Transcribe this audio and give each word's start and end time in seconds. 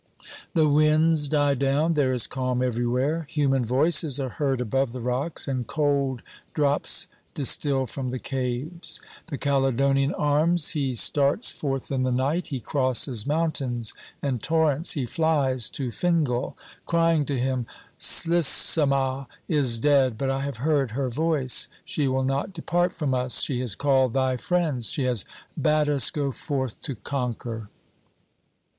The 0.55 0.67
winds 0.67 1.27
die 1.27 1.53
down, 1.53 1.93
there 1.93 2.11
is 2.11 2.25
calm 2.25 2.63
everywhere; 2.63 3.27
human 3.29 3.63
voices 3.63 4.19
are 4.19 4.29
heard 4.29 4.59
above 4.59 4.93
the 4.93 4.99
rocks, 4.99 5.47
and 5.47 5.67
cold 5.67 6.23
drops 6.55 7.05
distil 7.35 7.85
from 7.85 8.09
the 8.09 8.17
caves. 8.17 8.99
The 9.27 9.37
Caledonian 9.37 10.11
arms, 10.15 10.69
he 10.69 10.95
starts 10.95 11.51
forth 11.51 11.91
in 11.91 12.01
the 12.01 12.11
night, 12.11 12.47
he 12.47 12.59
crosses 12.59 13.27
mountains 13.27 13.93
and 14.23 14.41
torrents, 14.41 14.93
he 14.93 15.05
flies 15.05 15.69
to 15.69 15.91
Fingal, 15.91 16.57
crying 16.87 17.23
to 17.25 17.37
him: 17.37 17.67
"Slisama 17.99 19.27
is 19.47 19.79
dead, 19.79 20.17
but 20.17 20.31
I 20.31 20.39
have 20.41 20.57
heard 20.65 20.89
her 20.97 21.11
voice. 21.11 21.67
She 21.85 22.07
will 22.07 22.23
not 22.25 22.53
depart 22.53 22.91
from 22.91 23.13
us. 23.13 23.43
She 23.43 23.59
has 23.59 23.75
called 23.75 24.15
thy 24.15 24.35
friends; 24.35 24.89
she 24.89 25.03
has 25.03 25.25
bade 25.55 25.89
us 25.89 26.09
go 26.09 26.31
forth 26.31 26.81
to 26.81 26.95
conquer." 26.95 27.69